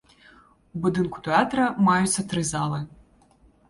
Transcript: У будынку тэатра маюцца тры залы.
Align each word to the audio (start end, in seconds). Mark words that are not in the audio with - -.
У 0.77 0.81
будынку 0.85 1.23
тэатра 1.29 1.69
маюцца 1.91 2.29
тры 2.35 2.47
залы. 2.57 2.85